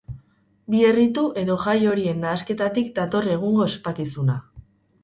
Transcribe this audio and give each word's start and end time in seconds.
Bi 0.73 0.79
erritu 0.91 1.25
edo 1.41 1.57
jai 1.65 1.77
horien 1.91 2.25
nahasketatik 2.27 2.91
dator 2.99 3.31
egungo 3.37 3.65
ospakizuna. 3.71 4.43